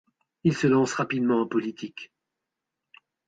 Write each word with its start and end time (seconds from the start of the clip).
Il 0.43 0.57
se 0.57 0.65
lance 0.65 0.93
rapidement 0.95 1.41
en 1.41 1.45
politique. 1.47 2.11